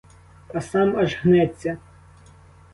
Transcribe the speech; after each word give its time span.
А 0.53 0.57
сам 0.61 0.97
аж 1.03 1.15
гнеться. 1.21 1.77